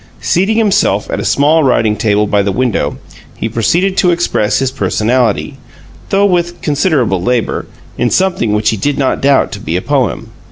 [0.19, 2.97] Seating himself at a small writing table by the window,
[3.35, 5.57] he proceeded to express his personality
[6.09, 7.67] though with considerable labor
[7.99, 10.31] in something which he did not doubt to be a poem.